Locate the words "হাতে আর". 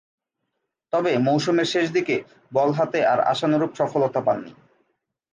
2.71-3.19